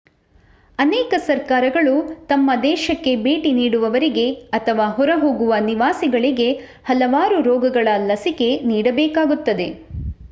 ಅನೇಕ 0.79 1.13
ಸರ್ಕಾರಗಳು 1.25 1.93
ತಮ್ಮ 2.29 2.55
ದೇಶಕ್ಕೆ 2.63 3.13
ಭೇಟಿ 3.21 3.51
ನೀಡುವವರಿಗೆ 3.51 4.25
ಅಥವಾ 4.53 4.87
ಹೊರಹೋಗುವ 4.97 5.59
ನಿವಾಸಿಗಳಿಗೆ 5.67 6.49
ಹಲವಾರು 6.85 7.39
ರೋಗಗಳ 7.43 7.87
ಲಸಿಕೆ 8.07 8.49
ನೀಡಬೇಕಾಗುತ್ತದೆ 8.67 9.69